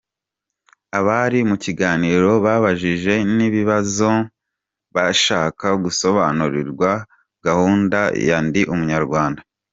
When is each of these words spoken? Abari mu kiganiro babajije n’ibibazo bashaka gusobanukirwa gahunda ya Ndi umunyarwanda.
Abari 0.99 1.39
mu 1.49 1.55
kiganiro 1.63 2.29
babajije 2.45 3.13
n’ibibazo 3.35 4.09
bashaka 4.95 5.67
gusobanukirwa 5.83 6.89
gahunda 7.45 7.99
ya 8.27 8.37
Ndi 8.45 8.61
umunyarwanda. 8.73 9.41